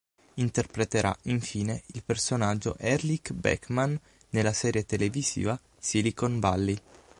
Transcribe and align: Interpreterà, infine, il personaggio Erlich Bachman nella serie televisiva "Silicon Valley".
Interpreterà, 0.33 1.15
infine, 1.25 1.83
il 1.93 2.01
personaggio 2.03 2.75
Erlich 2.79 3.33
Bachman 3.33 3.95
nella 4.31 4.51
serie 4.51 4.83
televisiva 4.83 5.59
"Silicon 5.77 6.39
Valley". 6.39 6.75